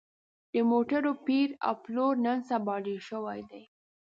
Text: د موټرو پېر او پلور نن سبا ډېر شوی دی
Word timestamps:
د 0.53 0.55
موټرو 0.71 1.11
پېر 1.25 1.49
او 1.67 1.73
پلور 1.83 2.13
نن 2.25 2.37
سبا 2.49 2.75
ډېر 2.85 3.01
شوی 3.09 3.39
دی 3.49 3.63